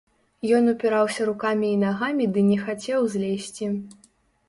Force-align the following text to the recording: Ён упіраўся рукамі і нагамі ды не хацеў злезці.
Ён 0.59 0.69
упіраўся 0.73 1.27
рукамі 1.31 1.71
і 1.75 1.77
нагамі 1.85 2.25
ды 2.33 2.47
не 2.51 2.61
хацеў 2.65 3.01
злезці. 3.15 3.75